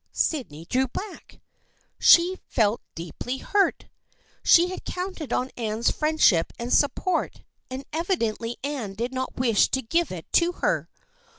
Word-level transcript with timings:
Sydney 0.13 0.65
drew 0.65 0.87
back. 0.87 1.41
She 1.99 2.39
felt 2.47 2.81
deeply 2.95 3.37
hurt. 3.37 3.85
She 4.43 4.69
had 4.69 4.83
counted 4.83 5.31
on 5.31 5.51
Anne's 5.55 5.91
friendship 5.91 6.51
and 6.57 6.73
support 6.73 7.43
and 7.69 7.85
evidently 7.93 8.57
Anne 8.63 8.95
did 8.95 9.13
not 9.13 9.35
wish 9.37 9.69
to 9.69 9.83
give 9.83 10.11
it 10.11 10.25
to 10.33 10.53
her. 10.53 10.89